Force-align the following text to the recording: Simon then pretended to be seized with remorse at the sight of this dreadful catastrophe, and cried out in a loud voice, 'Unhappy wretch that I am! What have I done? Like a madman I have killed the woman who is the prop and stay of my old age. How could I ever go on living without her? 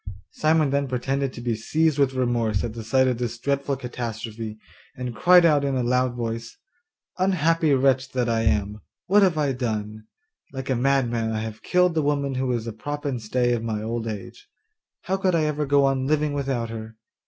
Simon 0.31 0.71
then 0.71 0.87
pretended 0.87 1.31
to 1.31 1.41
be 1.41 1.55
seized 1.55 1.99
with 1.99 2.15
remorse 2.15 2.63
at 2.63 2.73
the 2.73 2.83
sight 2.83 3.07
of 3.07 3.19
this 3.19 3.37
dreadful 3.37 3.75
catastrophe, 3.77 4.57
and 4.97 5.15
cried 5.15 5.45
out 5.45 5.63
in 5.63 5.75
a 5.75 5.83
loud 5.83 6.15
voice, 6.15 6.57
'Unhappy 7.19 7.71
wretch 7.75 8.09
that 8.13 8.27
I 8.27 8.41
am! 8.41 8.81
What 9.05 9.21
have 9.21 9.37
I 9.37 9.51
done? 9.51 10.05
Like 10.53 10.71
a 10.71 10.75
madman 10.75 11.31
I 11.31 11.41
have 11.41 11.61
killed 11.61 11.93
the 11.93 12.01
woman 12.01 12.33
who 12.33 12.51
is 12.51 12.65
the 12.65 12.73
prop 12.73 13.05
and 13.05 13.21
stay 13.21 13.53
of 13.53 13.61
my 13.61 13.83
old 13.83 14.07
age. 14.07 14.49
How 15.03 15.17
could 15.17 15.35
I 15.35 15.43
ever 15.43 15.67
go 15.67 15.85
on 15.85 16.07
living 16.07 16.33
without 16.33 16.71
her? 16.71 16.97